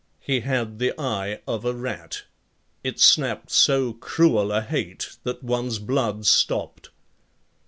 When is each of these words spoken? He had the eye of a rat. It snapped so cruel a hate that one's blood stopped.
He 0.19 0.39
had 0.39 0.79
the 0.79 0.99
eye 0.99 1.41
of 1.47 1.63
a 1.63 1.75
rat. 1.75 2.23
It 2.83 2.99
snapped 2.99 3.51
so 3.51 3.93
cruel 3.93 4.51
a 4.51 4.63
hate 4.63 5.17
that 5.25 5.43
one's 5.43 5.77
blood 5.77 6.25
stopped. 6.25 6.89